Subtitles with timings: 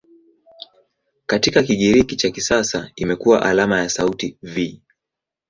[1.25, 4.81] Katika Kigiriki cha kisasa imekuwa alama ya sauti "V".